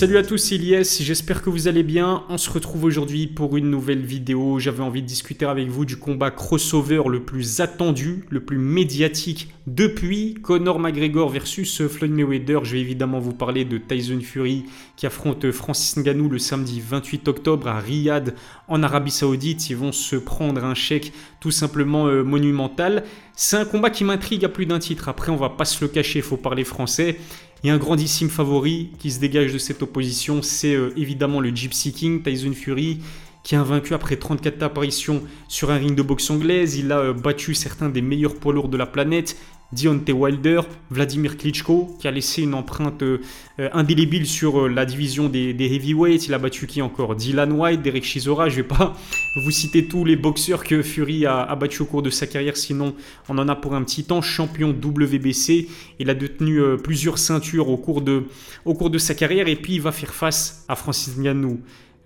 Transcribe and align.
Salut 0.00 0.16
à 0.16 0.22
tous, 0.22 0.38
c'est 0.38 1.04
j'espère 1.04 1.42
que 1.42 1.50
vous 1.50 1.68
allez 1.68 1.82
bien. 1.82 2.24
On 2.30 2.38
se 2.38 2.48
retrouve 2.48 2.84
aujourd'hui 2.84 3.26
pour 3.26 3.58
une 3.58 3.68
nouvelle 3.68 4.00
vidéo. 4.00 4.58
J'avais 4.58 4.82
envie 4.82 5.02
de 5.02 5.06
discuter 5.06 5.44
avec 5.44 5.68
vous 5.68 5.84
du 5.84 5.98
combat 5.98 6.30
crossover 6.30 7.02
le 7.06 7.22
plus 7.22 7.60
attendu, 7.60 8.24
le 8.30 8.42
plus 8.42 8.56
médiatique 8.56 9.52
depuis 9.66 10.38
Conor 10.42 10.78
McGregor 10.78 11.28
versus 11.28 11.86
Floyd 11.86 12.12
Mayweather. 12.12 12.64
Je 12.64 12.72
vais 12.72 12.80
évidemment 12.80 13.18
vous 13.18 13.34
parler 13.34 13.66
de 13.66 13.76
Tyson 13.76 14.20
Fury 14.22 14.64
qui 14.96 15.04
affronte 15.04 15.50
Francis 15.50 15.98
Ngannou 15.98 16.30
le 16.30 16.38
samedi 16.38 16.80
28 16.80 17.28
octobre 17.28 17.68
à 17.68 17.78
Riyad 17.78 18.34
en 18.68 18.82
Arabie 18.82 19.10
Saoudite. 19.10 19.68
Ils 19.68 19.76
vont 19.76 19.92
se 19.92 20.16
prendre 20.16 20.64
un 20.64 20.74
chèque 20.74 21.12
tout 21.40 21.50
simplement 21.50 22.06
euh, 22.06 22.22
monumental. 22.22 23.04
C'est 23.36 23.58
un 23.58 23.66
combat 23.66 23.90
qui 23.90 24.04
m'intrigue 24.04 24.46
à 24.46 24.48
plus 24.48 24.64
d'un 24.64 24.78
titre. 24.78 25.10
Après, 25.10 25.30
on 25.30 25.36
va 25.36 25.50
pas 25.50 25.66
se 25.66 25.84
le 25.84 25.88
cacher, 25.88 26.20
il 26.20 26.24
faut 26.24 26.36
parler 26.38 26.64
français. 26.64 27.18
A 27.62 27.72
un 27.72 27.76
grandissime 27.76 28.30
favori 28.30 28.90
qui 28.98 29.10
se 29.10 29.20
dégage 29.20 29.52
de 29.52 29.58
cette 29.58 29.82
opposition, 29.82 30.40
c'est 30.40 30.74
euh, 30.74 30.94
évidemment 30.96 31.40
le 31.40 31.54
Gypsy 31.54 31.92
King, 31.92 32.22
Tyson 32.22 32.52
Fury, 32.54 33.00
qui 33.42 33.54
a 33.54 33.62
vaincu 33.62 33.92
après 33.92 34.16
34 34.16 34.62
apparitions 34.62 35.22
sur 35.46 35.70
un 35.70 35.76
ring 35.76 35.94
de 35.94 36.02
boxe 36.02 36.30
anglaise. 36.30 36.76
Il 36.76 36.90
a 36.90 36.98
euh, 36.98 37.12
battu 37.12 37.54
certains 37.54 37.90
des 37.90 38.00
meilleurs 38.00 38.36
poids 38.36 38.54
lourds 38.54 38.70
de 38.70 38.78
la 38.78 38.86
planète. 38.86 39.36
Deontay 39.72 40.12
Wilder, 40.12 40.62
Vladimir 40.90 41.36
Klitschko, 41.36 41.96
qui 42.00 42.08
a 42.08 42.10
laissé 42.10 42.42
une 42.42 42.54
empreinte 42.54 43.02
euh, 43.02 43.18
indélébile 43.72 44.26
sur 44.26 44.68
la 44.68 44.84
division 44.84 45.28
des, 45.28 45.54
heavyweights. 45.60 46.26
Il 46.26 46.34
a 46.34 46.38
battu 46.38 46.66
qui 46.66 46.82
encore? 46.82 47.14
Dylan 47.14 47.52
White, 47.52 47.82
Derek 47.82 48.04
Chisora. 48.04 48.48
Je 48.48 48.56
vais 48.56 48.62
pas 48.62 48.96
vous 49.44 49.50
citer 49.50 49.86
tous 49.86 50.04
les 50.04 50.16
boxeurs 50.16 50.64
que 50.64 50.82
Fury 50.82 51.26
a, 51.26 51.42
a 51.42 51.56
battu 51.56 51.82
au 51.82 51.86
cours 51.86 52.02
de 52.02 52.10
sa 52.10 52.26
carrière, 52.26 52.56
sinon 52.56 52.94
on 53.28 53.38
en 53.38 53.48
a 53.48 53.54
pour 53.54 53.74
un 53.74 53.82
petit 53.82 54.04
temps. 54.04 54.22
Champion 54.22 54.70
WBC, 54.70 55.68
il 55.98 56.10
a 56.10 56.14
détenu 56.14 56.60
euh, 56.60 56.76
plusieurs 56.76 57.18
ceintures 57.18 57.68
au 57.68 57.76
cours, 57.76 58.02
de, 58.02 58.24
au 58.64 58.74
cours 58.74 58.90
de 58.90 58.98
sa 58.98 59.14
carrière 59.14 59.48
et 59.48 59.56
puis 59.56 59.74
il 59.74 59.80
va 59.80 59.92
faire 59.92 60.14
face 60.14 60.64
à 60.68 60.76
Francis 60.76 61.16
Ngannou. 61.16 61.60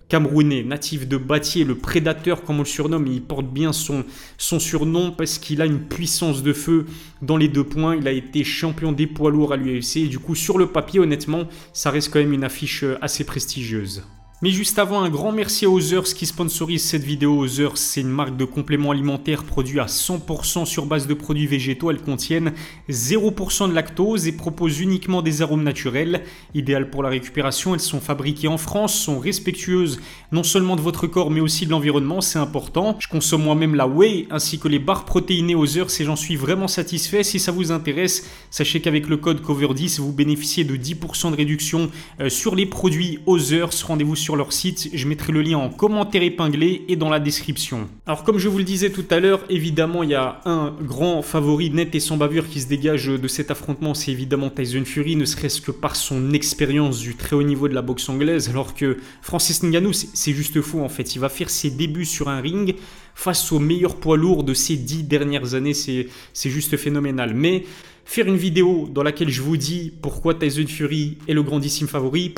Camerounais, 0.07 0.63
natif 0.63 1.07
de 1.07 1.17
Batier, 1.17 1.63
le 1.63 1.75
prédateur 1.75 2.43
comme 2.43 2.57
on 2.57 2.59
le 2.59 2.65
surnomme, 2.65 3.07
il 3.07 3.23
porte 3.23 3.47
bien 3.47 3.73
son, 3.73 4.03
son 4.37 4.59
surnom 4.59 5.11
parce 5.11 5.39
qu'il 5.39 5.61
a 5.61 5.65
une 5.65 5.79
puissance 5.79 6.43
de 6.43 6.53
feu 6.53 6.85
dans 7.21 7.37
les 7.37 7.47
deux 7.47 7.63
points. 7.63 7.95
Il 7.95 8.07
a 8.07 8.11
été 8.11 8.43
champion 8.43 8.91
des 8.91 9.07
poids 9.07 9.31
lourds 9.31 9.53
à 9.53 9.57
l'UFC 9.57 10.07
du 10.07 10.19
coup 10.19 10.35
sur 10.35 10.57
le 10.57 10.67
papier 10.67 10.99
honnêtement 10.99 11.45
ça 11.73 11.91
reste 11.91 12.11
quand 12.11 12.19
même 12.19 12.33
une 12.33 12.43
affiche 12.43 12.83
euh, 12.83 12.97
assez 13.01 13.23
prestigieuse. 13.23 14.03
Mais 14.41 14.49
juste 14.49 14.79
avant, 14.79 14.99
un 15.01 15.09
grand 15.09 15.31
merci 15.31 15.63
à 15.63 15.69
Others 15.69 16.13
qui 16.13 16.25
sponsorise 16.25 16.83
cette 16.83 17.03
vidéo. 17.03 17.45
Others, 17.45 17.77
c'est 17.77 18.01
une 18.01 18.09
marque 18.09 18.35
de 18.35 18.43
compléments 18.43 18.91
alimentaires 18.91 19.45
produits 19.45 19.79
à 19.79 19.85
100% 19.85 20.65
sur 20.65 20.85
base 20.85 21.07
de 21.07 21.13
produits 21.13 21.47
végétaux. 21.47 21.89
Elles 21.89 22.01
contiennent 22.01 22.51
0% 22.89 23.69
de 23.69 23.73
lactose 23.73 24.27
et 24.27 24.33
proposent 24.33 24.81
uniquement 24.81 25.21
des 25.21 25.41
arômes 25.41 25.63
naturels. 25.63 26.23
Idéales 26.53 26.89
pour 26.89 27.01
la 27.01 27.07
récupération, 27.07 27.73
elles 27.75 27.79
sont 27.79 28.01
fabriquées 28.01 28.49
en 28.49 28.57
France, 28.57 28.93
sont 28.93 29.19
respectueuses 29.19 30.01
non 30.33 30.43
seulement 30.43 30.75
de 30.75 30.81
votre 30.81 31.07
corps 31.07 31.31
mais 31.31 31.39
aussi 31.39 31.65
de 31.65 31.71
l'environnement, 31.71 32.19
c'est 32.19 32.39
important. 32.39 32.97
Je 32.99 33.07
consomme 33.07 33.43
moi-même 33.43 33.73
la 33.73 33.87
whey 33.87 34.27
ainsi 34.31 34.59
que 34.59 34.67
les 34.67 34.79
barres 34.79 35.05
protéinées 35.05 35.55
Others 35.55 36.01
et 36.01 36.03
j'en 36.03 36.17
suis 36.17 36.35
vraiment 36.35 36.67
satisfait. 36.67 37.23
Si 37.23 37.39
ça 37.39 37.53
vous 37.53 37.71
intéresse, 37.71 38.29
sachez 38.51 38.81
qu'avec 38.81 39.07
le 39.07 39.15
code 39.15 39.41
COVER10, 39.41 40.01
vous 40.01 40.11
bénéficiez 40.11 40.65
de 40.65 40.75
10% 40.75 41.31
de 41.31 41.37
réduction 41.37 41.89
euh, 42.19 42.27
sur 42.27 42.53
les 42.53 42.65
produits 42.65 43.19
Others. 43.27 43.69
Rendez-vous 43.87 44.17
sur 44.25 44.35
leur 44.35 44.51
site. 44.53 44.89
Je 44.91 45.07
mettrai 45.07 45.31
le 45.31 45.43
lien 45.43 45.59
en 45.59 45.69
commentaire 45.69 46.23
épinglé 46.23 46.83
et 46.87 46.95
dans 46.95 47.09
la 47.09 47.19
description. 47.19 47.87
Alors 48.07 48.23
comme 48.23 48.39
je 48.39 48.49
vous 48.49 48.57
le 48.57 48.63
disais 48.63 48.89
tout 48.89 49.05
à 49.11 49.19
l'heure, 49.19 49.43
évidemment 49.49 50.01
il 50.01 50.09
y 50.09 50.15
a 50.15 50.41
un 50.45 50.75
grand 50.81 51.21
favori 51.21 51.69
net 51.69 51.93
et 51.93 51.99
sans 51.99 52.17
bavure 52.17 52.49
qui 52.49 52.59
se 52.59 52.67
dégage 52.67 53.05
de 53.05 53.27
cet 53.27 53.51
affrontement, 53.51 53.93
c'est 53.93 54.11
évidemment 54.11 54.49
Tyson 54.49 54.83
Fury, 54.83 55.15
ne 55.15 55.25
serait-ce 55.25 55.61
que 55.61 55.69
par 55.69 55.95
son 55.95 56.31
expérience 56.33 56.99
du 56.99 57.15
très 57.15 57.35
haut 57.35 57.43
niveau 57.43 57.67
de 57.67 57.75
la 57.75 57.83
boxe 57.83 58.09
anglaise, 58.09 58.49
alors 58.49 58.73
que 58.73 58.97
Francis 59.21 59.61
Ngannou 59.61 59.93
c'est 59.93 60.33
juste 60.33 60.59
fou 60.59 60.81
en 60.81 60.89
fait. 60.89 61.15
Il 61.15 61.19
va 61.19 61.29
faire 61.29 61.51
ses 61.51 61.69
débuts 61.69 62.05
sur 62.05 62.27
un 62.27 62.41
ring 62.41 62.75
face 63.13 63.51
aux 63.51 63.59
meilleurs 63.59 63.97
poids 63.97 64.17
lourds 64.17 64.43
de 64.43 64.55
ces 64.55 64.75
dix 64.75 65.03
dernières 65.03 65.53
années, 65.53 65.75
c'est 65.75 66.49
juste 66.49 66.77
phénoménal. 66.77 67.35
Mais 67.35 67.63
faire 68.05 68.25
une 68.25 68.37
vidéo 68.37 68.89
dans 68.91 69.03
laquelle 69.03 69.29
je 69.29 69.41
vous 69.43 69.57
dis 69.57 69.93
pourquoi 70.01 70.33
Tyson 70.33 70.65
Fury 70.67 71.19
est 71.27 71.33
le 71.33 71.43
grandissime 71.43 71.87
favori, 71.87 72.33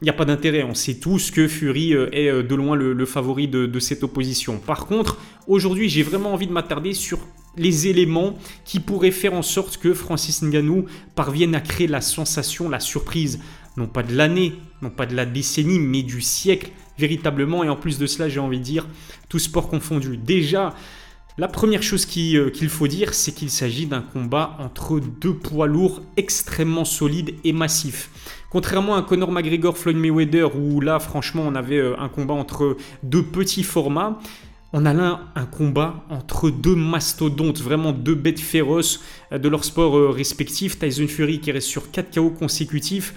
il 0.00 0.04
n'y 0.04 0.10
a 0.10 0.14
pas 0.14 0.24
d'intérêt. 0.24 0.62
On 0.62 0.74
sait 0.74 0.94
tous 0.94 1.30
que 1.30 1.46
Fury 1.46 1.94
euh, 1.94 2.08
est 2.12 2.28
euh, 2.28 2.42
de 2.42 2.54
loin 2.54 2.74
le, 2.74 3.06
favori 3.06 3.48
de, 3.48 3.78
cette 3.78 4.02
opposition. 4.02 4.58
Par 4.58 4.86
contre, 4.86 5.18
aujourd'hui, 5.46 5.88
j'ai 5.88 6.02
vraiment 6.02 6.32
envie 6.32 6.46
de 6.46 6.52
m'attarder 6.52 6.94
sur 6.94 7.18
les 7.56 7.88
éléments 7.88 8.38
qui 8.64 8.80
pourraient 8.80 9.10
faire 9.10 9.34
en 9.34 9.42
sorte 9.42 9.76
que 9.76 9.92
Francis 9.92 10.42
Ngannou 10.42 10.86
parvienne 11.14 11.54
à 11.54 11.60
créer 11.60 11.88
la 11.88 12.00
sensation, 12.00 12.68
la 12.68 12.80
surprise, 12.80 13.40
non 13.76 13.86
pas 13.86 14.02
de 14.02 14.14
l'année, 14.14 14.54
non 14.82 14.90
pas 14.90 15.04
de 15.06 15.14
la 15.14 15.26
décennie, 15.26 15.80
mais 15.80 16.02
du 16.02 16.22
siècle, 16.22 16.70
véritablement. 16.98 17.62
Et 17.64 17.68
en 17.68 17.76
plus 17.76 17.98
de 17.98 18.06
cela, 18.06 18.28
j'ai 18.28 18.40
envie 18.40 18.58
de 18.58 18.64
dire, 18.64 18.88
tout 19.28 19.38
sport 19.38 19.68
confondu. 19.68 20.16
Déjà, 20.16 20.74
la 21.38 21.48
première 21.48 21.82
chose 21.82 22.06
euh, 22.16 22.50
qu'il 22.50 22.68
faut 22.68 22.88
dire, 22.88 23.14
c'est 23.14 23.32
qu'il 23.32 23.50
s'agit 23.50 23.86
d'un 23.86 24.02
combat 24.02 24.56
entre 24.58 25.00
deux 25.00 25.34
poids 25.34 25.66
lourds 25.66 26.02
extrêmement 26.16 26.84
solides 26.84 27.34
et 27.44 27.52
massifs. 27.52 28.10
Contrairement 28.50 28.96
à 28.96 29.02
Conor 29.02 29.30
McGregor, 29.30 29.78
Floyd 29.78 29.96
Mayweather, 29.96 30.56
où 30.56 30.80
là, 30.80 30.98
franchement, 30.98 31.44
on 31.46 31.54
avait 31.54 31.78
euh, 31.78 31.98
un 31.98 32.08
combat 32.08 32.34
entre 32.34 32.76
deux 33.02 33.22
petits 33.22 33.62
formats, 33.62 34.18
on 34.72 34.86
a 34.86 34.92
là 34.92 35.20
un 35.34 35.46
combat 35.46 36.04
entre 36.10 36.50
deux 36.50 36.76
mastodontes, 36.76 37.60
vraiment 37.60 37.92
deux 37.92 38.14
bêtes 38.14 38.40
féroces 38.40 39.00
euh, 39.32 39.38
de 39.38 39.48
leur 39.48 39.64
sport 39.64 40.12
respectif. 40.12 40.78
Tyson 40.78 41.06
Fury 41.06 41.40
qui 41.40 41.52
reste 41.52 41.68
sur 41.68 41.90
4 41.90 42.14
KO 42.14 42.30
consécutifs 42.30 43.14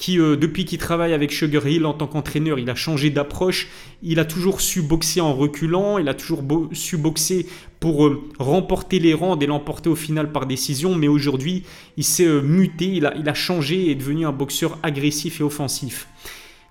qui, 0.00 0.18
euh, 0.18 0.34
depuis 0.34 0.64
qu'il 0.64 0.78
travaille 0.78 1.12
avec 1.12 1.30
Sugar 1.30 1.68
Hill 1.68 1.84
en 1.84 1.92
tant 1.92 2.06
qu'entraîneur, 2.06 2.58
il 2.58 2.70
a 2.70 2.74
changé 2.74 3.10
d'approche. 3.10 3.68
Il 4.02 4.18
a 4.18 4.24
toujours 4.24 4.62
su 4.62 4.80
boxer 4.80 5.20
en 5.20 5.34
reculant, 5.34 5.98
il 5.98 6.08
a 6.08 6.14
toujours 6.14 6.42
su 6.72 6.96
boxer 6.96 7.46
pour 7.80 8.06
euh, 8.06 8.26
remporter 8.38 8.98
les 8.98 9.12
rangs 9.12 9.38
et 9.38 9.46
l'emporter 9.46 9.90
au 9.90 9.94
final 9.94 10.32
par 10.32 10.46
décision. 10.46 10.94
Mais 10.94 11.06
aujourd'hui, 11.06 11.64
il 11.98 12.04
s'est 12.04 12.24
euh, 12.24 12.40
muté, 12.40 12.86
il 12.86 13.04
a, 13.04 13.34
changé 13.34 13.88
et 13.88 13.90
est 13.90 13.94
devenu 13.94 14.24
un 14.24 14.32
boxeur 14.32 14.78
agressif 14.82 15.42
et 15.42 15.44
offensif. 15.44 16.08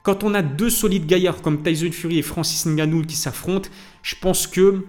Quand 0.02 0.24
on 0.24 0.34
a 0.34 0.42
deux 0.42 0.72
solides 0.72 1.06
gaillards 1.06 1.44
comme 1.44 1.62
Tyson 1.62 1.92
Fury 1.92 2.18
et 2.18 2.24
Francis 2.24 2.66
Ngannou 2.66 3.04
qui 3.04 3.16
s'affrontent, 3.16 3.70
je 4.02 4.16
pense 4.20 4.48
que 4.48 4.86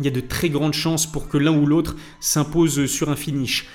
il 0.00 0.04
y 0.04 0.08
a 0.08 0.10
de 0.10 0.20
très 0.20 0.48
grandes 0.48 0.72
chances 0.72 1.06
pour 1.06 1.28
que 1.28 1.38
l'un 1.38 1.56
ou 1.56 1.66
l'autre 1.66 1.94
s'impose 2.18 2.86
sur 2.86 3.10
un 3.10 3.16
finish. 3.16 3.68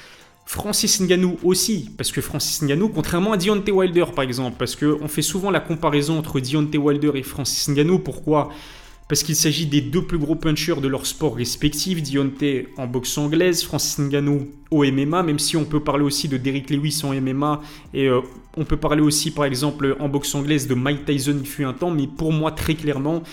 Francis 0.56 1.02
Ngannou 1.02 1.38
aussi, 1.44 1.90
parce 1.98 2.14
que 2.14 2.22
Francis 2.22 2.62
Ngannou, 2.62 2.88
contrairement 2.88 3.34
à 3.34 3.38
Deontay 3.38 3.74
Wilder 3.74 4.06
par 4.16 4.24
exemple, 4.24 4.56
parce 4.58 4.78
qu'on 4.78 5.10
fait 5.10 5.22
souvent 5.22 5.52
la 5.52 5.60
comparaison 5.60 6.18
entre 6.18 6.40
Deontay 6.40 6.78
Wilder 6.78 7.12
et 7.16 7.24
Francis 7.24 7.68
Ngannou, 7.68 8.00
pourquoi? 8.00 8.48
Parce 9.10 9.22
qu'il 9.22 9.36
s'agit 9.36 9.66
des 9.66 9.82
deux 9.82 10.04
plus 10.04 10.18
gros 10.18 10.36
punchers 10.36 10.80
de 10.80 10.88
leur 10.88 11.06
sport 11.08 11.36
respectif, 11.36 12.02
Deontay 12.02 12.70
en 12.78 12.88
boxe 12.88 13.18
anglaise, 13.18 13.66
Francis 13.66 14.00
Ngannou 14.00 14.48
au 14.72 14.86
MMA, 14.86 15.24
même 15.24 15.40
si 15.40 15.58
on 15.58 15.66
peut 15.66 15.82
parler 15.82 16.06
aussi 16.06 16.30
de 16.30 16.38
Derrick 16.38 16.70
Lewis 16.70 17.02
en 17.04 17.14
MMA, 17.14 17.62
et 17.94 18.08
euh, 18.08 18.22
on 18.56 18.64
peut 18.64 18.78
parler 18.78 19.02
aussi 19.02 19.32
par 19.32 19.44
exemple 19.44 19.98
en 20.00 20.08
boxe 20.08 20.34
anglaise 20.36 20.70
de 20.70 20.74
Mike 20.74 21.04
Tyson 21.04 21.38
il 21.38 21.46
fut 21.46 21.66
un 21.66 21.74
temps, 21.74 21.92
mais 21.92 22.08
pour 22.08 22.32
moi 22.32 22.54
très 22.54 22.76
clairement, 22.76 23.24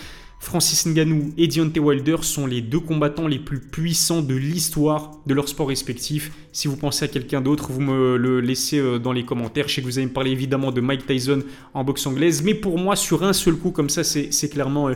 Francis 0.43 0.85
Ngannou 0.85 1.33
et 1.37 1.47
Deontay 1.47 1.79
Wilder 1.79 2.17
sont 2.21 2.45
les 2.45 2.59
deux 2.59 2.81
combattants 2.81 3.27
les 3.27 3.39
plus 3.39 3.61
puissants 3.61 4.21
de 4.21 4.35
l'histoire 4.35 5.11
de 5.25 5.33
leur 5.33 5.47
sport 5.47 5.69
respectif. 5.69 6.31
Si 6.51 6.67
vous 6.67 6.75
pensez 6.75 7.05
à 7.05 7.07
quelqu'un 7.07 7.39
d'autre, 7.39 7.71
vous 7.71 7.79
me 7.79 8.17
le 8.17 8.41
laissez 8.41 8.77
euh, 8.77 8.99
dans 8.99 9.13
les 9.13 9.23
commentaires. 9.23 9.69
Je 9.69 9.75
sais 9.75 9.81
que 9.81 9.87
vous 9.87 9.99
allez 9.99 10.07
me 10.07 10.11
parler 10.11 10.31
évidemment 10.31 10.73
de 10.73 10.81
Mike 10.81 11.07
Tyson 11.07 11.43
en 11.73 11.85
boxe 11.85 12.05
anglaise, 12.05 12.43
mais 12.43 12.55
pour 12.55 12.77
moi, 12.77 12.97
sur 12.97 13.23
un 13.23 13.31
seul 13.31 13.55
coup 13.55 13.71
comme 13.71 13.87
ça, 13.89 14.03
c'est 14.03 14.49
clairement 14.49 14.89
euh, 14.89 14.95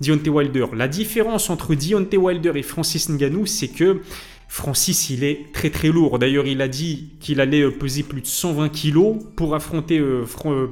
Deontay 0.00 0.28
Wilder. 0.28 0.66
La 0.74 0.88
différence 0.88 1.50
entre 1.50 1.76
Deontay 1.76 2.16
Wilder 2.16 2.52
et 2.56 2.62
Francis 2.62 3.08
Ngannou, 3.08 3.46
c'est 3.46 3.68
que 3.68 4.00
Francis, 4.48 5.08
il 5.08 5.22
est 5.22 5.52
très 5.52 5.70
très 5.70 5.88
lourd. 5.88 6.18
D'ailleurs, 6.18 6.48
il 6.48 6.60
a 6.60 6.66
dit 6.66 7.10
qu'il 7.20 7.40
allait 7.40 7.62
euh, 7.62 7.70
peser 7.70 8.02
plus 8.02 8.22
de 8.22 8.26
120 8.26 8.68
kg 8.70 9.20
pour 9.36 9.54
affronter, 9.54 10.02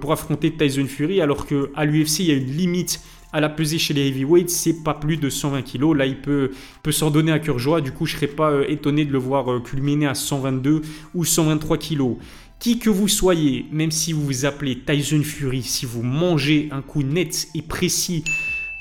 pour 0.01 0.13
affronter 0.13 0.51
Tyson 0.51 0.87
Fury, 0.87 1.21
alors 1.21 1.47
qu'à 1.47 1.85
l'UFC, 1.85 2.19
il 2.19 2.27
y 2.27 2.31
a 2.33 2.35
une 2.35 2.51
limite 2.51 3.01
à 3.33 3.41
la 3.41 3.49
pesée 3.49 3.79
chez 3.79 3.95
les 3.95 4.09
heavyweights, 4.09 4.51
c'est 4.51 4.83
pas 4.83 4.95
plus 4.95 5.17
de 5.17 5.29
120 5.29 5.63
kg. 5.63 5.95
Là, 5.95 6.07
il 6.07 6.21
peut, 6.21 6.51
peut 6.83 6.93
s'en 6.93 7.11
donner 7.11 7.33
à 7.33 7.39
cœur. 7.39 7.57
Du 7.83 7.93
coup, 7.93 8.07
je 8.07 8.17
serais 8.17 8.27
pas 8.27 8.51
euh, 8.51 8.65
étonné 8.69 9.05
de 9.05 9.13
le 9.13 9.19
voir 9.19 9.51
euh, 9.51 9.61
culminer 9.61 10.07
à 10.07 10.15
122 10.15 10.83
ou 11.15 11.25
123 11.25 11.79
kg. 11.79 12.17
Qui 12.59 12.79
que 12.79 12.91
vous 12.91 13.07
soyez, 13.07 13.67
même 13.71 13.91
si 13.91 14.13
vous 14.13 14.25
vous 14.25 14.45
appelez 14.45 14.81
Tyson 14.81 15.23
Fury, 15.23 15.63
si 15.63 15.87
vous 15.87 16.03
mangez 16.03 16.69
un 16.73 16.83
coup 16.83 17.03
net 17.03 17.49
et 17.55 17.63
précis 17.63 18.25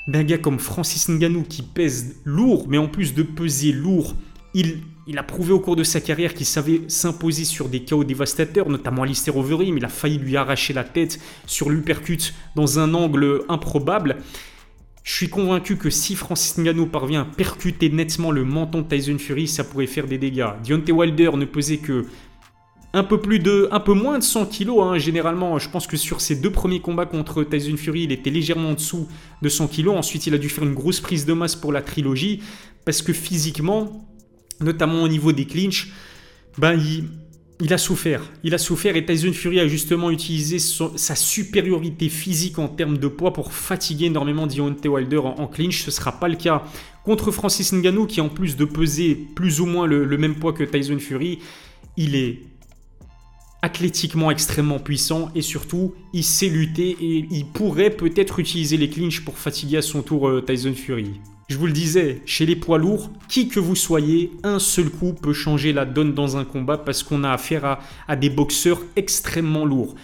d'un 0.08 0.24
gars 0.24 0.38
comme 0.38 0.58
Francis 0.58 1.08
Ngannou 1.08 1.44
qui 1.44 1.62
pèse 1.62 2.16
lourd, 2.24 2.66
mais 2.68 2.78
en 2.78 2.88
plus 2.88 3.14
de 3.14 3.22
peser 3.22 3.72
lourd, 3.72 4.16
il, 4.54 4.78
il 5.08 5.16
a 5.16 5.22
prouvé 5.22 5.52
au 5.52 5.58
cours 5.58 5.74
de 5.74 5.84
sa 5.84 6.02
carrière 6.02 6.34
qu'il 6.34 6.44
savait 6.44 6.82
s'imposer 6.86 7.44
sur 7.44 7.70
des 7.70 7.80
chaos 7.80 8.04
dévastateurs, 8.04 8.68
notamment 8.68 9.04
Alistair 9.04 9.34
Overeem. 9.38 9.78
Il 9.78 9.84
a 9.86 9.88
failli 9.88 10.18
lui 10.18 10.36
arracher 10.36 10.74
la 10.74 10.84
tête 10.84 11.18
sur 11.46 11.70
l'uppercut 11.70 12.34
dans 12.54 12.78
un 12.78 12.92
angle 12.92 13.42
improbable. 13.48 14.18
Je 15.02 15.14
suis 15.14 15.30
convaincu 15.30 15.76
que 15.76 15.88
si 15.88 16.14
Francis 16.14 16.58
Ngannou 16.58 16.86
parvient 16.86 17.22
à 17.22 17.24
percuter 17.24 17.88
nettement 17.88 18.30
le 18.30 18.44
menton 18.44 18.82
de 18.82 18.86
Tyson 18.86 19.16
Fury, 19.18 19.48
ça 19.48 19.64
pourrait 19.64 19.86
faire 19.86 20.06
des 20.06 20.18
dégâts. 20.18 20.48
Deontay 20.62 20.92
Wilder 20.92 21.30
ne 21.36 21.46
pesait 21.46 21.78
que 21.78 22.04
un 22.92 23.04
peu 23.04 23.18
plus 23.18 23.38
de, 23.38 23.68
un 23.70 23.80
peu 23.80 23.94
moins 23.94 24.18
de 24.18 24.24
100 24.24 24.44
kilos. 24.46 24.82
Hein, 24.82 24.98
généralement, 24.98 25.58
je 25.58 25.70
pense 25.70 25.86
que 25.86 25.96
sur 25.96 26.20
ses 26.20 26.36
deux 26.36 26.52
premiers 26.52 26.80
combats 26.80 27.06
contre 27.06 27.44
Tyson 27.44 27.78
Fury, 27.78 28.02
il 28.02 28.12
était 28.12 28.28
légèrement 28.28 28.70
en 28.70 28.74
dessous 28.74 29.08
de 29.40 29.48
100 29.48 29.68
kilos. 29.68 29.96
Ensuite, 29.96 30.26
il 30.26 30.34
a 30.34 30.38
dû 30.38 30.50
faire 30.50 30.64
une 30.64 30.74
grosse 30.74 31.00
prise 31.00 31.24
de 31.24 31.32
masse 31.32 31.56
pour 31.56 31.72
la 31.72 31.80
trilogie 31.80 32.42
parce 32.84 33.00
que 33.00 33.14
physiquement, 33.14 34.06
notamment 34.60 35.02
au 35.02 35.08
niveau 35.08 35.32
des 35.32 35.44
clinches, 35.44 35.92
ben 36.56 36.78
il, 37.60 37.72
a 37.72 37.78
souffert. 37.78 38.22
Il 38.42 38.54
a 38.54 38.58
souffert 38.58 38.96
et 38.96 39.04
Tyson 39.04 39.32
Fury 39.32 39.60
a 39.60 39.68
justement 39.68 40.10
utilisé 40.10 40.58
sa 40.58 41.14
supériorité 41.14 42.08
physique 42.08 42.58
en 42.58 42.68
termes 42.68 42.98
de 42.98 43.08
poids 43.08 43.32
pour 43.32 43.52
fatiguer 43.52 44.06
énormément 44.06 44.46
Deontay 44.46 44.88
Wilder 44.88 45.18
en, 45.18 45.46
clinch. 45.46 45.82
Ce 45.82 45.86
ne 45.86 45.92
sera 45.92 46.12
pas 46.12 46.28
le 46.28 46.36
cas 46.36 46.64
contre 47.04 47.30
Francis 47.30 47.72
Ngannou 47.72 48.06
qui 48.06 48.20
en 48.20 48.28
plus 48.28 48.56
de 48.56 48.64
peser 48.64 49.14
plus 49.14 49.60
ou 49.60 49.66
moins 49.66 49.86
le, 49.86 50.04
le 50.04 50.18
même 50.18 50.34
poids 50.34 50.52
que 50.52 50.64
Tyson 50.64 50.98
Fury, 50.98 51.38
il 51.96 52.16
est 52.16 52.40
athlétiquement 53.62 54.30
extrêmement 54.30 54.78
puissant 54.78 55.30
et 55.34 55.42
surtout 55.42 55.94
il 56.12 56.24
sait 56.24 56.48
lutter 56.48 56.96
et 57.00 57.26
il 57.30 57.46
pourrait 57.46 57.90
peut-être 57.90 58.38
utiliser 58.38 58.76
les 58.76 58.88
clinches 58.88 59.24
pour 59.24 59.36
fatiguer 59.36 59.78
à 59.78 59.82
son 59.82 60.02
tour 60.02 60.28
euh, 60.28 60.40
Tyson 60.40 60.74
Fury. 60.74 61.20
Je 61.48 61.56
vous 61.56 61.66
le 61.66 61.72
disais, 61.72 62.20
chez 62.26 62.44
les 62.44 62.56
poids 62.56 62.76
lourds, 62.76 63.10
qui 63.26 63.48
que 63.48 63.58
vous 63.58 63.74
soyez, 63.74 64.32
un 64.42 64.58
seul 64.58 64.90
coup 64.90 65.14
peut 65.14 65.32
changer 65.32 65.72
la 65.72 65.86
donne 65.86 66.12
dans 66.12 66.36
un 66.36 66.44
combat 66.44 66.76
parce 66.76 67.02
qu'on 67.02 67.24
a 67.24 67.32
affaire 67.32 67.78
à, 68.06 68.16
des 68.16 68.28
boxeurs 68.28 68.82
extrêmement 68.96 69.64
lourds. 69.64 69.94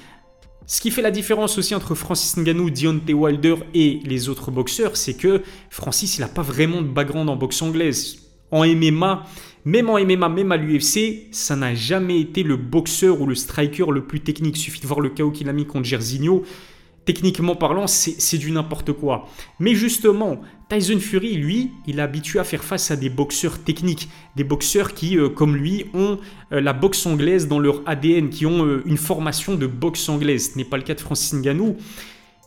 Ce 0.67 0.81
qui 0.81 0.91
fait 0.91 1.02
la 1.02 1.11
différence 1.11 1.58
aussi 1.58 1.75
entre 1.75 1.94
Francis 1.94 2.38
Ngannou, 2.38 2.70
Deontay 2.70 3.12
Wilder 3.12 3.56
et 3.75 4.00
les 4.06 4.31
autres 4.31 4.50
boxeurs, 4.50 4.96
c'est 4.96 5.12
que 5.12 5.43
Francis, 5.69 6.17
il 6.17 6.23
n'a 6.23 6.29
pas 6.29 6.41
vraiment 6.41 6.81
de 6.81 6.88
background 6.88 7.29
en 7.29 7.37
boxe 7.37 7.61
anglaise. 7.61 8.20
En 8.50 8.67
MMA, 8.67 9.26
même 9.67 9.90
en 9.90 10.02
MMA, 10.02 10.31
même 10.31 10.50
à 10.50 10.56
l'UFC, 10.56 11.26
ça 11.31 11.56
n'a 11.56 11.75
jamais 11.75 12.20
été 12.20 12.43
le 12.43 12.56
boxeur 12.56 13.20
ou 13.20 13.26
le 13.26 13.35
striker 13.35 13.85
le 13.90 14.06
plus 14.06 14.20
technique. 14.20 14.56
Il 14.56 14.61
suffit 14.61 14.81
de 14.81 14.87
voir 14.87 15.00
le 15.00 15.11
chaos 15.11 15.31
qu'il 15.31 15.50
a 15.50 15.52
mis 15.52 15.67
contre 15.67 15.85
Gersigno. 15.85 16.43
Techniquement 17.05 17.55
parlant, 17.55 17.87
c'est 17.87 18.39
du 18.39 18.51
n'importe 18.51 18.93
quoi. 18.93 19.29
Mais 19.61 19.75
justement, 19.75 20.41
Tyson 20.71 20.99
Fury, 20.99 21.35
lui, 21.35 21.71
il 21.87 21.99
est 21.99 22.03
habitué 22.03 22.39
à 22.39 22.45
faire 22.45 22.65
face 22.65 22.91
à 22.91 22.97
des 22.97 23.11
boxeurs 23.11 23.59
techniques. 23.59 24.09
Des 24.37 24.45
boxeurs 24.45 24.95
qui, 24.95 25.19
euh, 25.19 25.29
comme 25.29 25.55
lui, 25.55 25.85
ont 25.93 26.19
euh, 26.53 26.62
la 26.62 26.73
boxe 26.73 27.05
anglaise 27.05 27.47
dans 27.47 27.59
leur 27.59 27.83
ADN, 27.85 28.31
qui 28.31 28.47
ont 28.47 28.65
euh, 28.65 28.83
une 28.87 28.97
formation 28.97 29.55
de 29.55 29.67
boxe 29.67 30.09
anglaise. 30.09 30.53
Ce 30.53 30.59
n'est 30.59 30.65
pas 30.65 30.79
le 30.79 30.83
cas 30.83 30.95
de 30.95 31.01
Francis 31.01 31.35
Ngannou. 31.35 31.77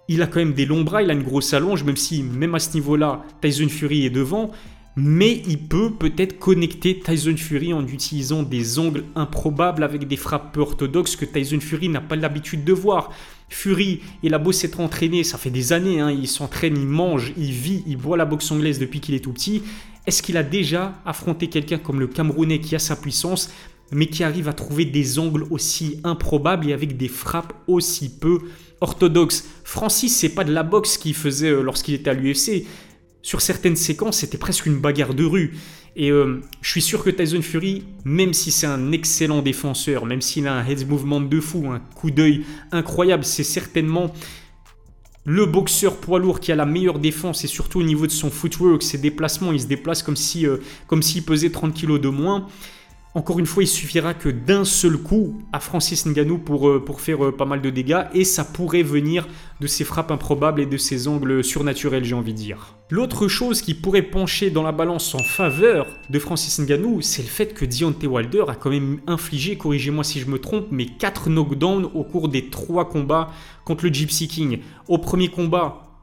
Il 0.08 0.24
a 0.24 0.28
quand 0.28 0.40
même 0.40 0.54
des 0.54 0.66
longs 0.66 0.84
bras, 0.84 1.04
il 1.04 1.12
a 1.12 1.14
une 1.14 1.24
grosse 1.24 1.54
allonge, 1.54 1.84
même 1.84 1.98
si, 1.98 2.24
même 2.24 2.56
à 2.56 2.60
ce 2.60 2.74
niveau-là, 2.74 3.24
Tyson 3.42 3.70
Fury 3.70 4.06
est 4.06 4.10
devant 4.10 4.52
mais 5.00 5.44
il 5.46 5.60
peut 5.60 5.92
peut-être 5.92 6.40
connecter 6.40 7.00
Tyson 7.00 7.38
Fury 7.38 7.72
en 7.72 7.86
utilisant 7.86 8.42
des 8.42 8.80
angles 8.80 9.04
improbables 9.16 9.84
avec 9.84 10.08
des 10.08 10.18
frappes 10.18 10.58
orthodoxes 10.58 11.16
que 11.16 11.24
Tyson 11.24 11.60
Fury 11.60 11.88
n'a 11.88 12.02
pas 12.02 12.16
l'habitude 12.16 12.64
de 12.64 12.74
voir. 12.74 13.12
Fury, 13.50 14.02
il 14.24 14.34
a 14.34 14.40
beau 14.40 14.52
s'être 14.52 14.80
entraîné, 14.80 15.24
ça 15.24 15.38
fait 15.38 15.50
des 15.50 15.74
années, 15.74 16.00
hein, 16.00 16.12
il 16.12 16.28
s'entraîne, 16.28 16.78
il 16.78 16.88
mange, 16.88 17.34
il 17.38 17.52
vit, 17.52 17.84
il 17.88 17.98
boit 17.98 18.18
la 18.18 18.26
boxe 18.26 18.52
anglaise 18.52 18.80
depuis 18.80 19.00
qu'il 19.00 19.16
est 19.16 19.22
tout 19.22 19.32
petit. 19.32 19.64
Est-ce 20.06 20.22
qu'il 20.22 20.38
a 20.38 20.44
déjà 20.44 20.96
affronté 21.06 21.48
quelqu'un 21.48 21.78
comme 21.78 22.00
le 22.00 22.08
Camerounais 22.08 22.60
qui 22.60 22.76
a 22.76 22.80
sa 22.80 22.96
puissance, 22.96 23.50
mais 23.92 24.08
qui 24.08 24.24
arrive 24.24 24.48
à 24.50 24.54
trouver 24.54 24.86
des 24.86 25.18
angles 25.18 25.46
aussi 25.50 26.00
improbables 26.04 26.70
et 26.70 26.74
avec 26.74 26.98
des 26.98 27.08
frappes 27.08 27.54
aussi 27.68 28.10
peu 28.10 28.40
orthodoxes? 28.82 29.46
Francis, 29.64 30.16
c'est 30.16 30.30
pas 30.30 30.44
de 30.44 30.54
la 30.54 30.64
boxe 30.64 30.98
qu'il 30.98 31.14
faisait 31.14 31.50
euh, 31.50 31.62
lorsqu'il 31.62 31.94
était 31.94 32.10
à 32.10 32.14
l'UFC, 32.14 32.66
sur 33.22 33.42
certaines 33.42 33.76
séquences, 33.76 34.20
c'était 34.20 34.38
presque 34.38 34.66
une 34.66 34.80
bagarre 34.80 35.14
de 35.14 35.26
rue. 35.26 35.58
Et 36.00 36.12
euh, 36.12 36.42
je 36.62 36.70
suis 36.70 36.82
sûr 36.84 37.04
que 37.04 37.10
Tyson 37.10 37.42
Fury, 37.42 37.84
même 38.06 38.32
si 38.32 38.52
c'est 38.52 38.68
un 38.68 38.92
excellent 38.92 39.42
défenseur, 39.42 40.06
même 40.06 40.22
s'il 40.22 40.48
a 40.48 40.54
un 40.54 40.64
head 40.64 40.88
movement 40.88 41.22
de 41.22 41.40
fou, 41.40 41.72
un 41.72 41.80
coup 41.80 42.12
d'œil 42.12 42.46
incroyable, 42.72 43.26
c'est 43.26 43.44
certainement 43.44 44.14
le 45.26 45.48
boxeur 45.48 45.98
poids 45.98 46.20
lourd 46.20 46.40
qui 46.40 46.52
a 46.52 46.56
la 46.56 46.68
meilleure 46.68 47.00
défense 47.00 47.44
et 47.44 47.48
surtout 47.48 47.80
au 47.80 47.84
niveau 47.84 48.06
de 48.06 48.12
son 48.12 48.30
footwork, 48.30 48.84
ses 48.84 49.00
déplacements, 49.00 49.52
il 49.52 49.60
se 49.60 49.66
déplace 49.66 50.04
comme 50.04 50.16
euh, 50.44 50.58
comme 50.86 51.02
s'il 51.02 51.24
pesait 51.24 51.50
30 51.50 51.74
kg 51.74 52.00
de 52.00 52.10
moins. 52.10 52.48
Encore 53.18 53.40
une 53.40 53.48
fois, 53.48 53.64
il 53.64 53.68
suffira 53.68 54.14
que 54.14 54.30
d'un 54.30 54.64
seul 54.64 54.96
coup 54.96 55.42
à 55.52 55.60
Francis 55.60 56.06
Ngannou 56.06 56.38
pour, 56.38 56.70
euh, 56.70 56.86
faire 57.00 57.26
euh, 57.26 57.36
pas 57.36 57.46
mal 57.46 57.64
de 57.64 57.72
dégâts 57.72 58.04
et 58.14 58.24
ça 58.24 58.46
pourrait 58.46 58.84
venir 58.84 59.28
de 59.60 59.66
ses 59.66 59.86
frappes 59.86 60.12
improbables 60.12 60.62
et 60.62 60.68
de 60.68 60.78
ses 60.78 61.08
angles 61.08 61.44
surnaturels, 61.44 62.04
j'ai 62.04 62.14
envie 62.14 62.34
de 62.34 62.38
dire. 62.38 62.76
L'autre 62.92 63.28
chose 63.28 63.64
qui 63.64 63.74
pourrait 63.74 64.04
pencher 64.04 64.52
dans 64.52 64.62
la 64.62 64.72
balance 64.72 65.16
en 65.16 65.24
faveur 65.24 65.88
de 66.12 66.20
Francis 66.20 66.60
Ngannou, 66.60 67.02
c'est 67.02 67.24
le 67.24 67.28
fait 67.28 67.56
que 67.56 67.66
Deontay 67.66 68.06
Wilder 68.06 68.44
a 68.50 68.54
quand 68.54 68.70
même 68.70 69.00
infligé, 69.08 69.58
corrigez-moi 69.58 70.04
si 70.04 70.20
je 70.20 70.28
me 70.28 70.38
trompe, 70.38 70.68
mais 70.70 70.86
4 70.86 71.32
knockdowns 71.32 71.90
au 71.96 72.04
cours 72.04 72.30
des 72.30 72.52
3 72.52 72.88
combats 72.88 73.32
contre 73.66 73.86
le 73.86 73.92
Gypsy 73.92 74.28
King. 74.28 74.60
Au 74.88 75.00
premier 75.00 75.30
combat, 75.30 75.98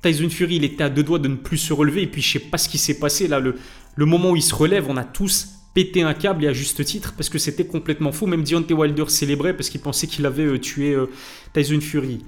Tyson 0.00 0.30
Fury, 0.30 0.56
il 0.56 0.64
était 0.64 0.84
à 0.84 0.90
deux 0.90 1.02
doigts 1.02 1.18
de 1.18 1.26
ne 1.26 1.34
plus 1.34 1.58
se 1.58 1.72
relever 1.72 2.02
et 2.02 2.06
puis 2.06 2.22
je 2.22 2.34
sais 2.34 2.38
pas 2.38 2.56
ce 2.56 2.68
qui 2.68 2.78
s'est 2.78 3.00
passé 3.00 3.26
là, 3.26 3.40
le, 3.40 3.56
le 3.96 4.06
moment 4.06 4.30
où 4.30 4.36
il 4.36 4.42
se 4.42 4.54
relève, 4.54 4.86
on 4.88 4.96
a 4.96 5.02
tous 5.02 5.58
péter 5.74 6.02
un 6.02 6.14
câble 6.14 6.44
et 6.44 6.48
à 6.48 6.52
juste 6.52 6.84
titre 6.84 7.14
parce 7.16 7.28
que 7.28 7.38
c'était 7.38 7.66
complètement 7.66 8.12
fou. 8.12 8.26
Même 8.26 8.44
Deontay 8.44 8.74
Wilder 8.74 9.04
célébrait 9.08 9.54
parce 9.54 9.70
qu'il 9.70 9.80
pensait 9.80 10.06
qu'il 10.06 10.26
avait 10.26 10.44
euh, 10.44 10.58
tué 10.58 10.92
euh, 10.92 11.06
Tyson 11.54 11.80
Fury. 11.80 12.20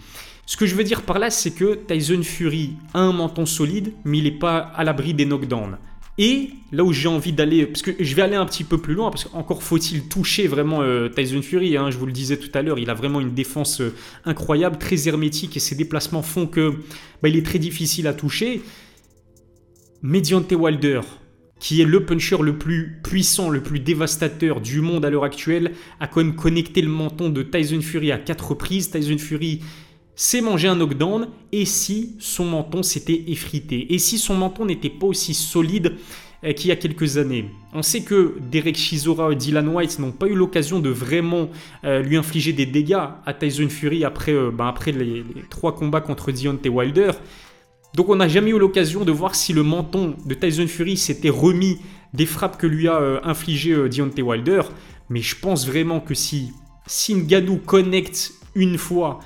Ce 0.46 0.56
que 0.56 0.66
je 0.66 0.74
veux 0.74 0.84
dire 0.84 1.02
par 1.02 1.18
là, 1.18 1.30
c'est 1.30 1.52
que 1.52 1.74
Tyson 1.74 2.22
Fury 2.22 2.74
a 2.92 3.00
un 3.00 3.12
menton 3.12 3.46
solide, 3.46 3.92
mais 4.04 4.18
il 4.18 4.24
n'est 4.24 4.30
pas 4.30 4.58
à 4.58 4.84
l'abri 4.84 5.14
des 5.14 5.24
knockdowns. 5.24 5.78
Et 6.16 6.50
là 6.70 6.84
où 6.84 6.92
j'ai 6.92 7.08
envie 7.08 7.32
d'aller, 7.32 7.66
parce 7.66 7.82
que 7.82 7.90
je 7.98 8.14
vais 8.14 8.22
aller 8.22 8.36
un 8.36 8.46
petit 8.46 8.62
peu 8.62 8.78
plus 8.78 8.94
loin, 8.94 9.10
parce 9.10 9.24
qu'encore 9.24 9.62
faut-il 9.64 10.06
toucher 10.06 10.46
vraiment 10.46 10.80
euh, 10.80 11.08
Tyson 11.08 11.42
Fury, 11.42 11.76
hein, 11.76 11.90
je 11.90 11.98
vous 11.98 12.06
le 12.06 12.12
disais 12.12 12.36
tout 12.36 12.50
à 12.54 12.62
l'heure, 12.62 12.78
il 12.78 12.88
a 12.88 12.94
vraiment 12.94 13.20
une 13.20 13.34
défense 13.34 13.82
incroyable, 14.24 14.78
très 14.78 15.08
hermétique, 15.08 15.56
et 15.56 15.60
ses 15.60 15.74
déplacements 15.74 16.22
font 16.22 16.46
que 16.46 16.74
bah, 17.20 17.28
il 17.28 17.36
est 17.36 17.44
très 17.44 17.58
difficile 17.58 18.06
à 18.06 18.14
toucher. 18.14 18.62
Mais 20.02 20.20
Deontay 20.20 20.54
Wilder, 20.54 21.00
qui 21.58 21.80
est 21.80 21.86
le 21.86 22.04
puncher 22.04 22.36
le 22.42 22.58
plus 22.58 23.00
puissant, 23.02 23.48
le 23.48 23.62
plus 23.62 23.80
dévastateur 23.80 24.60
du 24.60 24.80
monde 24.80 25.04
à 25.04 25.10
l'heure 25.10 25.24
actuelle, 25.24 25.72
a 26.00 26.06
quand 26.06 26.22
même 26.22 26.34
connecté 26.34 26.82
le 26.82 26.88
menton 26.88 27.30
de 27.30 27.42
Tyson 27.42 27.80
Fury 27.80 28.12
à 28.12 28.18
quatre 28.18 28.50
reprises. 28.50 28.90
Tyson 28.90 29.18
Fury 29.18 29.60
s'est 30.16 30.40
mangé 30.40 30.68
un 30.68 30.76
knockdown 30.76 31.28
et 31.52 31.64
si 31.64 32.16
son 32.18 32.44
menton 32.44 32.82
s'était 32.82 33.24
effrité? 33.28 33.92
Et 33.94 33.98
si 33.98 34.18
son 34.18 34.34
menton 34.34 34.66
n'était 34.66 34.90
pas 34.90 35.06
aussi 35.06 35.34
solide 35.34 35.94
euh, 36.44 36.52
qu'il 36.52 36.68
y 36.68 36.72
a 36.72 36.76
quelques 36.76 37.16
années? 37.16 37.50
On 37.72 37.82
sait 37.82 38.02
que 38.02 38.36
Derek 38.50 38.76
Chisora 38.76 39.32
et 39.32 39.36
Dylan 39.36 39.68
White 39.68 39.98
n'ont 39.98 40.12
pas 40.12 40.26
eu 40.26 40.34
l'occasion 40.34 40.78
de 40.78 40.90
vraiment 40.90 41.48
euh, 41.84 42.02
lui 42.02 42.16
infliger 42.16 42.52
des 42.52 42.66
dégâts 42.66 43.08
à 43.26 43.34
Tyson 43.34 43.68
Fury 43.68 44.04
après, 44.04 44.32
euh, 44.32 44.50
ben 44.50 44.72
les, 44.86 44.92
les, 44.92 45.24
trois 45.50 45.74
combats 45.74 46.00
contre 46.00 46.30
Deontay 46.30 46.68
Wilder. 46.68 47.10
Donc 47.94 48.08
on 48.08 48.16
n'a 48.16 48.28
jamais 48.28 48.50
eu 48.50 48.58
l'occasion 48.58 49.04
de 49.04 49.12
voir 49.12 49.34
si 49.34 49.52
le 49.52 49.62
menton 49.62 50.16
de 50.26 50.34
Tyson 50.34 50.66
Fury 50.66 50.96
s'était 50.96 51.30
remis 51.30 51.78
des 52.12 52.26
frappes 52.26 52.58
que 52.58 52.66
lui 52.66 52.88
a 52.88 52.96
euh, 52.96 53.20
infligé 53.22 53.72
euh, 53.72 53.88
Deontay 53.88 54.22
Wilder. 54.22 54.62
Mais 55.10 55.20
je 55.20 55.36
pense 55.36 55.66
vraiment 55.66 56.00
que 56.00 56.14
si, 56.14 56.50
si 56.86 57.14
connecte 57.64 58.32
une 58.56 58.78
fois 58.78 59.20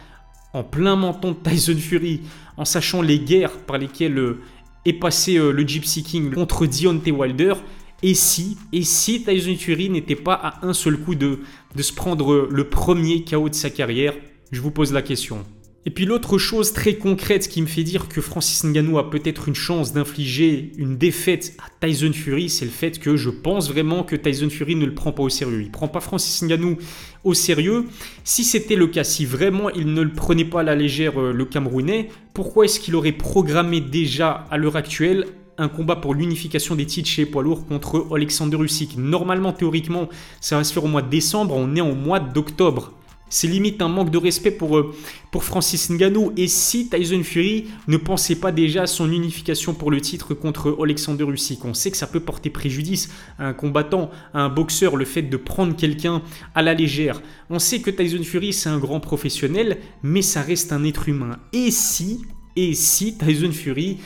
en 0.52 0.64
plein 0.64 0.96
menton 0.96 1.32
de 1.32 1.50
Tyson 1.50 1.76
Fury, 1.78 2.20
en 2.56 2.64
sachant 2.64 3.00
les 3.00 3.18
guerres 3.18 3.56
par 3.58 3.78
lesquelles 3.78 4.18
euh, 4.18 4.40
est 4.84 4.92
passé 4.92 5.34
le 5.38 5.66
Gypsy 5.66 6.02
King 6.02 6.32
contre 6.32 6.66
Deontay 6.66 7.10
Wilder, 7.10 7.54
et 8.02 8.14
si, 8.14 8.56
et 8.72 8.80
Tyson 8.80 9.56
Fury 9.58 9.90
n'était 9.90 10.14
pas 10.14 10.34
à 10.34 10.66
un 10.66 10.72
seul 10.72 10.98
coup 10.98 11.14
de, 11.14 11.40
se 11.76 11.92
prendre 11.92 12.48
le 12.50 12.64
premier 12.64 13.24
KO 13.24 13.48
de 13.48 13.54
sa 13.54 13.70
carrière 13.70 14.14
Je 14.52 14.60
vous 14.60 14.70
pose 14.70 14.92
la 14.92 15.02
question. 15.02 15.44
Et 15.86 15.90
puis 15.90 16.04
l'autre 16.04 16.38
chose 16.38 16.72
très 16.72 16.96
concrète 16.96 17.48
qui 17.48 17.62
me 17.62 17.66
fait 17.66 17.84
dire 17.84 18.08
que 18.08 18.20
Francis 18.20 18.64
Ngannou 18.64 18.98
a 18.98 19.10
peut-être 19.10 19.48
une 19.48 19.54
chance 19.54 19.92
d'infliger 19.92 20.72
une 20.76 20.98
défaite 20.98 21.54
à 21.58 21.86
Tyson 21.86 22.12
Fury, 22.12 22.50
c'est 22.50 22.64
le 22.64 22.70
fait 22.70 22.98
que 22.98 23.16
je 23.16 23.30
pense 23.30 23.70
vraiment 23.70 24.02
que 24.02 24.16
Tyson 24.16 24.50
Fury 24.50 24.74
ne 24.74 24.84
le 24.84 24.94
prend 24.94 25.12
pas 25.12 25.22
au 25.22 25.28
sérieux. 25.28 25.62
Il 25.62 25.70
prend 25.70 25.88
pas 25.88 26.00
Francis 26.00 26.42
Ngannou 26.42 26.76
au 27.24 27.32
sérieux. 27.32 27.86
Si 28.24 28.44
c'était 28.44 28.76
le 28.76 28.88
cas, 28.88 29.04
si 29.04 29.24
vraiment 29.24 29.70
il 29.70 29.94
ne 29.94 30.02
le 30.02 30.12
prenait 30.12 30.44
pas 30.44 30.60
à 30.60 30.64
la 30.64 30.74
légère 30.74 31.20
euh, 31.20 31.32
le 31.32 31.44
Camerounais, 31.44 32.10
pourquoi 32.34 32.64
est-ce 32.64 32.80
qu'il 32.80 32.96
aurait 32.96 33.12
programmé 33.12 33.80
déjà 33.80 34.46
à 34.50 34.56
l'heure 34.58 34.76
actuelle 34.76 35.26
un 35.56 35.68
combat 35.68 35.96
pour 35.96 36.14
l'unification 36.14 36.74
des 36.74 36.86
titres 36.86 37.08
chez 37.08 37.24
poids 37.24 37.42
lourds 37.42 37.66
contre 37.66 38.08
Alexander 38.14 38.58
Usyk? 38.58 38.96
Normalement, 38.98 39.52
théoriquement, 39.52 40.08
ça 40.40 40.56
va 40.56 40.64
se 40.64 40.72
faire 40.72 40.84
au 40.84 40.88
mois 40.88 41.02
de 41.02 41.08
décembre, 41.08 41.54
on 41.56 41.76
est 41.76 41.80
au 41.80 41.94
mois 41.94 42.20
d'octobre. 42.20 42.97
C'est 43.30 43.46
limite 43.46 43.82
un 43.82 43.88
manque 43.88 44.10
de 44.10 44.18
respect 44.18 44.50
pour, 44.50 44.78
euh, 44.78 44.94
pour 45.30 45.44
Francis 45.44 45.90
Ngannou. 45.90 46.32
Et 46.36 46.48
si 46.48 46.88
Tyson 46.88 47.22
Fury 47.22 47.66
ne 47.86 47.96
pensait 47.96 48.36
pas 48.36 48.52
déjà 48.52 48.82
à 48.82 48.86
son 48.86 49.10
unification 49.10 49.74
pour 49.74 49.90
le 49.90 50.00
titre 50.00 50.34
contre 50.34 50.76
Alexander 50.82 51.24
Usyk, 51.24 51.64
on 51.64 51.74
sait 51.74 51.90
que 51.90 51.96
ça 51.96 52.06
peut 52.06 52.20
porter 52.20 52.50
préjudice 52.50 53.10
à 53.38 53.48
un 53.48 53.52
combattant, 53.52 54.10
à 54.34 54.40
un 54.40 54.48
boxeur, 54.48 54.96
le 54.96 55.04
fait 55.04 55.22
de 55.22 55.36
prendre 55.36 55.76
quelqu'un 55.76 56.22
à 56.54 56.62
la 56.62 56.74
légère. 56.74 57.20
On 57.50 57.58
sait 57.58 57.80
que 57.80 57.90
Tyson 57.90 58.22
Fury 58.22 58.52
c'est 58.52 58.68
un 58.68 58.78
grand 58.78 59.00
professionnel, 59.00 59.78
mais 60.02 60.22
ça 60.22 60.42
reste 60.42 60.72
un 60.72 60.84
être 60.84 61.08
humain. 61.08 61.38
Et 61.52 61.70
si, 61.70 62.22
et 62.56 62.74
si 62.74 63.16
Tyson 63.16 63.52
Fury 63.52 63.98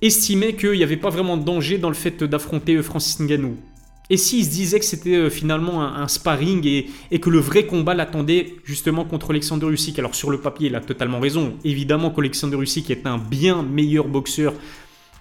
estimait 0.00 0.54
qu'il 0.54 0.72
n'y 0.72 0.82
avait 0.82 0.96
pas 0.96 1.10
vraiment 1.10 1.36
de 1.36 1.44
danger 1.44 1.78
dans 1.78 1.88
le 1.88 1.94
fait 1.94 2.22
d'affronter 2.24 2.80
Francis 2.82 3.20
Ngannou? 3.20 3.56
Et 4.10 4.16
s'il 4.16 4.44
se 4.44 4.50
disait 4.50 4.78
que 4.78 4.86
c'était 4.86 5.16
euh, 5.16 5.30
finalement 5.30 5.82
un, 5.82 6.08
sparring 6.08 6.66
et, 6.66 7.18
que 7.18 7.28
le 7.28 7.40
vrai 7.40 7.66
combat 7.66 7.94
l'attendait 7.94 8.54
justement 8.64 9.04
contre 9.04 9.30
Alexander 9.30 9.66
Usyk 9.66 9.98
Alors 9.98 10.14
sur 10.14 10.30
le 10.30 10.40
papier, 10.40 10.68
il 10.68 10.74
a 10.74 10.80
totalement 10.80 11.20
raison. 11.20 11.54
Évidemment 11.64 12.10
qu'Alexander 12.10 12.56
Usyk 12.56 12.90
est 12.90 13.06
un 13.06 13.18
bien 13.18 13.62
meilleur 13.62 14.08
boxeur 14.08 14.54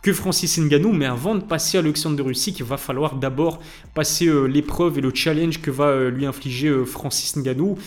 que 0.01 0.13
Francis 0.13 0.57
Ngannou, 0.57 0.93
mais 0.93 1.05
avant 1.05 1.35
de 1.35 1.41
passer 1.41 1.77
à 1.77 1.81
Alexander 1.81 2.23
Usyk, 2.23 2.59
il 2.59 2.65
va 2.65 2.77
falloir 2.77 3.15
d'abord 3.15 3.59
passer 3.93 4.27
euh, 4.27 4.45
l'épreuve 4.45 4.97
et 4.99 5.01
le 5.01 5.11
challenge 5.13 5.61
que 5.61 5.71
va 5.71 5.87
euh, 5.87 6.09
lui 6.09 6.25
infliger 6.25 6.73
Francis 6.85 7.35
Ngannou. 7.35 7.77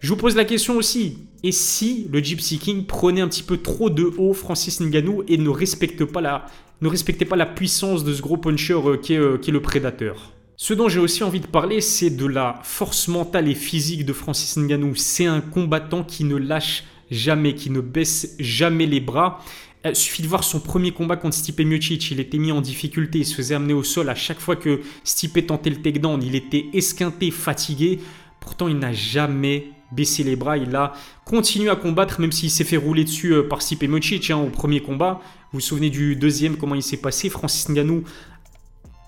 Je 0.00 0.08
vous 0.08 0.16
pose 0.16 0.36
la 0.36 0.44
question 0.44 0.76
aussi, 0.76 1.18
et 1.44 1.52
si 1.52 2.08
le 2.12 2.18
Gypsy 2.18 2.58
King 2.58 2.84
prenait 2.84 3.20
un 3.20 3.28
petit 3.28 3.44
peu 3.44 3.56
trop 3.56 3.88
de 3.88 4.02
haut 4.18 4.34
Francis 4.34 4.80
Ngannou 4.80 5.22
et 5.28 5.38
ne 5.38 5.48
respectait 5.48 6.04
pas 6.04 7.36
la 7.36 7.46
puissance 7.46 8.04
de 8.04 8.12
ce 8.12 8.20
gros 8.20 8.36
puncher 8.36 8.80
qui 9.00 9.14
est 9.14 9.48
le 9.48 9.62
prédateur? 9.62 10.32
Ce 10.56 10.74
dont 10.74 10.88
j'ai 10.88 11.00
aussi 11.00 11.24
envie 11.24 11.40
de 11.40 11.46
parler, 11.46 11.80
c'est 11.80 12.10
de 12.10 12.26
la 12.26 12.60
force 12.62 13.08
mentale 13.08 13.48
et 13.48 13.54
physique 13.54 14.04
de 14.04 14.12
Francis 14.12 14.56
Ngannou. 14.56 14.94
C'est 14.94 15.26
un 15.26 15.40
combattant 15.40 16.04
qui 16.04 16.24
ne 16.24 16.36
lâche 16.36 16.84
jamais, 17.10 17.54
qui 17.54 17.70
ne 17.70 17.80
baisse 17.80 18.36
jamais 18.38 18.86
les 18.86 19.00
bras. 19.00 19.40
Il 19.84 19.90
euh, 19.90 19.94
suffit 19.94 20.22
de 20.22 20.28
voir 20.28 20.44
son 20.44 20.60
premier 20.60 20.92
combat 20.92 21.16
contre 21.16 21.34
Stipe 21.34 21.60
Miocic. 21.60 22.10
Il 22.10 22.20
était 22.20 22.38
mis 22.38 22.52
en 22.52 22.60
difficulté, 22.60 23.18
il 23.18 23.26
se 23.26 23.34
faisait 23.34 23.54
amener 23.54 23.72
au 23.72 23.82
sol 23.82 24.08
à 24.08 24.14
chaque 24.14 24.40
fois 24.40 24.56
que 24.56 24.80
Stipe 25.04 25.46
tentait 25.46 25.70
le 25.70 25.76
takedown. 25.76 26.22
Il 26.22 26.34
était 26.34 26.66
esquinté, 26.72 27.30
fatigué. 27.30 27.98
Pourtant, 28.38 28.68
il 28.68 28.78
n'a 28.78 28.92
jamais 28.92 29.70
baissé 29.90 30.22
les 30.22 30.36
bras. 30.36 30.56
Il 30.56 30.74
a 30.76 30.92
continué 31.24 31.70
à 31.70 31.76
combattre, 31.76 32.20
même 32.20 32.32
s'il 32.32 32.50
s'est 32.50 32.64
fait 32.64 32.76
rouler 32.76 33.04
dessus 33.04 33.32
euh, 33.32 33.42
par 33.42 33.62
Stipe 33.62 33.82
Miocic 33.82 34.30
hein, 34.30 34.38
au 34.38 34.48
premier 34.48 34.80
combat. 34.80 35.20
Vous 35.52 35.58
vous 35.58 35.60
souvenez 35.60 35.90
du 35.90 36.16
deuxième, 36.16 36.56
comment 36.56 36.74
il 36.74 36.82
s'est 36.82 36.96
passé 36.96 37.28
Francis 37.28 37.68
Ngannou? 37.68 38.04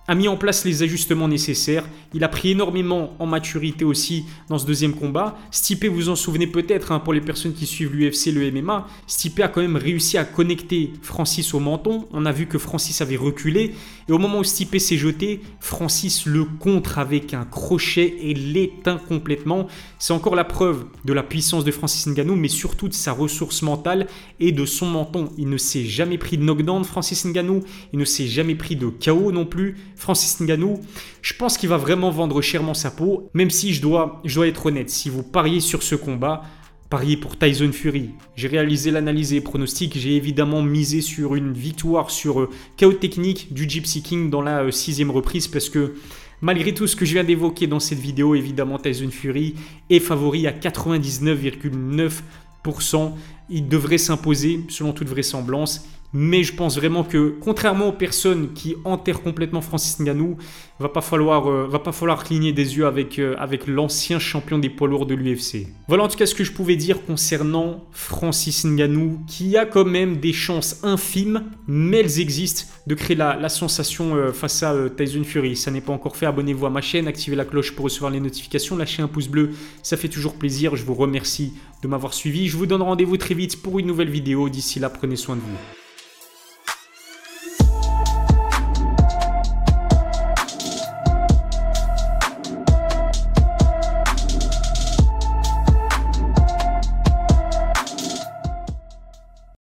A 0.07 0.15
mis 0.15 0.29
en 0.29 0.37
place 0.37 0.65
les 0.65 0.83
ajustements 0.83 1.29
nécessaires. 1.29 1.85
Il 2.13 2.25
a 2.25 2.29
pris 2.29 2.51
énormément 2.51 3.15
en 3.19 3.27
maturité 3.27 3.85
aussi 3.85 4.25
dans 4.49 4.59
ce 4.59 4.67
deuxième 4.67 4.95
combat. 4.95 5.37
Stipe, 5.51 5.87
vous 5.87 6.09
en 6.09 6.17
souvenez 6.17 6.47
peut-être, 6.47 6.93
hein, 6.93 7.01
pour 7.01 7.13
les 7.13 7.21
personnes 7.21 7.55
qui 7.55 7.67
suivent 7.67 7.95
l'UFC, 7.95 8.27
le 8.33 8.51
MMA, 8.51 8.87
Stipe 9.07 9.41
a 9.41 9.49
quand 9.49 9.61
même 9.61 9.77
réussi 9.77 10.19
à 10.19 10.25
connecter 10.25 10.93
Francis 11.03 11.55
au 11.55 11.61
menton. 11.61 12.07
On 12.13 12.27
a 12.27 12.33
vu 12.33 12.47
que 12.47 12.59
Francis 12.59 13.01
avait 13.01 13.17
reculé. 13.17 13.75
Et 14.09 14.13
au 14.13 14.19
moment 14.19 14.39
où 14.39 14.45
Stipe 14.45 14.79
s'est 14.79 14.97
jeté, 14.97 15.41
Francis 15.61 16.27
le 16.27 16.45
contre 16.45 16.99
avec 16.99 17.33
un 17.33 17.45
crochet 17.45 18.17
et 18.21 18.35
l'éteint 18.35 18.99
complètement. 19.09 19.67
C'est 19.99 20.13
encore 20.13 20.35
la 20.35 20.45
preuve 20.45 20.85
de 21.05 21.13
la 21.13 21.23
puissance 21.23 21.65
de 21.65 21.71
Francis 21.71 22.07
Ngannou, 22.07 22.37
mais 22.37 22.49
surtout 22.49 22.89
de 22.89 22.95
sa 22.95 23.13
ressource 23.13 23.63
mentale 23.63 24.07
et 24.41 24.53
de 24.53 24.67
son 24.67 24.87
menton. 24.87 25.31
Il 25.39 25.49
ne 25.49 25.57
s'est 25.57 25.85
jamais 25.85 26.19
pris 26.19 26.37
de 26.37 26.43
knockdown, 26.43 26.85
Francis 26.85 27.25
Ngannou. 27.25 27.63
Il 27.93 27.99
ne 27.99 28.05
s'est 28.05 28.27
jamais 28.27 28.55
pris 28.55 28.77
de 28.77 28.89
KO 28.89 29.33
non 29.33 29.47
plus. 29.47 29.77
Francis 29.97 30.41
Ngannou, 30.41 30.81
je 31.23 31.35
pense 31.35 31.57
qu'il 31.57 31.69
va 31.69 31.77
vraiment 31.77 32.11
vendre 32.11 32.41
chèrement 32.43 32.75
sa 32.75 32.91
peau, 32.91 33.31
même 33.35 33.51
si 33.51 33.73
je 33.73 33.83
dois, 33.83 34.21
je 34.25 34.35
dois 34.35 34.49
être 34.49 34.67
honnête, 34.67 34.91
si 34.91 35.09
vous 35.09 35.23
pariez 35.23 35.61
sur 35.61 35.83
ce 35.83 35.95
combat, 35.95 36.43
pariez 36.91 37.17
pour 37.17 37.39
Tyson 37.39 37.73
Fury. 37.73 38.11
J'ai 38.37 38.49
réalisé 38.49 38.91
l'analyse 38.91 39.33
et 39.33 39.37
les 39.37 39.41
pronostics, 39.41 39.99
j'ai 39.99 40.17
évidemment 40.17 40.63
misé 40.63 41.01
sur 41.01 41.35
une 41.35 41.53
victoire 41.53 42.11
sur 42.11 42.41
euh, 42.41 42.51
chaos 42.77 42.93
technique 42.93 43.53
du 43.53 43.69
Gypsy 43.69 44.03
King 44.03 44.31
dans 44.31 44.43
la 44.43 44.65
euh, 44.65 44.71
sixième 44.71 45.11
reprise 45.11 45.49
parce 45.49 45.69
que 45.69 45.95
Malgré 46.45 46.73
tout 46.75 46.87
ce 46.87 46.95
que 46.95 47.07
je 47.07 47.15
viens 47.15 47.25
d'évoquer 47.25 47.67
dans 47.67 47.81
cette 47.81 48.01
vidéo, 48.01 48.35
évidemment 48.35 48.79
Tyson 48.79 49.09
Fury 49.11 49.55
est 49.89 49.99
favori 49.99 50.47
à 50.47 50.53
99,9%. 50.53 53.13
Il 53.49 53.67
devrait 53.67 53.97
s'imposer 53.97 54.61
selon 54.69 54.93
toute 54.93 55.09
vraisemblance. 55.09 55.87
Mais 56.17 56.45
je 56.45 56.55
pense 56.55 56.77
vraiment 56.77 57.03
que, 57.03 57.35
contrairement 57.41 57.89
aux 57.89 57.93
personnes 57.93 58.53
qui 58.55 58.77
enterrent 58.85 59.21
complètement 59.21 59.61
Francis 59.61 59.99
Ngannou, 59.99 60.37
va 60.79 60.89
pas 60.89 61.01
falloir, 61.01 61.51
euh, 61.51 61.67
va 61.69 61.81
pas 61.81 61.91
falloir 61.91 62.23
cligner 62.23 62.53
des 62.53 62.77
yeux 62.77 62.87
avec, 62.87 63.19
euh, 63.19 63.35
avec 63.37 63.67
l'ancien 63.67 64.21
champion 64.21 64.59
des 64.59 64.71
poids 64.71 64.87
lourds 64.87 65.07
de 65.07 65.15
l'UFC. 65.17 65.67
Voilà 65.89 66.05
en 66.05 66.09
tout 66.09 66.17
cas 66.17 66.27
ce 66.27 66.37
que 66.37 66.45
je 66.45 66.53
pouvais 66.53 66.77
dire 66.77 67.05
concernant 67.05 67.85
Francis 67.91 68.65
Ngannou, 68.65 69.25
qui 69.27 69.57
a 69.57 69.67
quand 69.67 69.85
même 69.85 70.19
des 70.19 70.33
chances 70.33 70.85
infimes, 70.85 71.51
mais 71.67 71.99
elles 71.99 72.21
existent, 72.21 72.73
de 72.87 72.95
créer 72.95 73.17
la, 73.17 73.49
sensation 73.49 74.15
euh, 74.15 74.33
face 74.33 74.63
à 74.63 74.89
Tyson 74.97 75.25
Fury. 75.25 75.57
Ça 75.57 75.73
n'est 75.73 75.81
pas 75.81 75.93
encore 75.93 76.17
fait, 76.17 76.27
abonnez-vous 76.27 76.67
à 76.67 76.71
ma 76.71 76.81
chaîne, 76.81 77.09
activez 77.09 77.35
la 77.35 77.45
cloche 77.45 77.75
pour 77.75 77.87
recevoir 77.87 78.13
les 78.13 78.21
notifications, 78.21 78.77
lâchez 78.77 79.03
un 79.03 79.09
pouce 79.09 79.27
bleu, 79.27 79.51
ça 79.83 79.97
fait 79.97 80.09
toujours 80.09 80.35
plaisir. 80.35 80.77
Je 80.77 80.85
vous 80.85 80.95
remercie 80.95 81.55
de 81.83 81.89
m'avoir 81.89 82.15
suivi. 82.15 82.47
Je 82.49 82.57
vous 82.57 82.67
donne 82.67 82.83
rendez-vous 82.83 83.17
très 83.17 83.35
vite 83.35 83.61
pour 83.61 83.81
une 83.81 83.87
nouvelle 83.87 84.11
vidéo. 84.11 84.49
D'ici 84.49 84.79
là, 84.79 84.91
prenez 84.91 85.17
soin 85.17 85.35
de 85.35 85.41
vous. 85.41 85.84